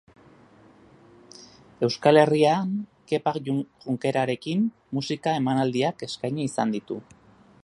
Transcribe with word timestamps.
Euskal 1.87 2.19
Herrian 2.23 2.73
Kepa 3.13 3.35
Junkerarekin 3.51 4.67
musika 4.99 5.39
emanaldiak 5.45 6.07
eskaini 6.11 6.51
izan 6.53 6.79
ditu. 6.79 7.03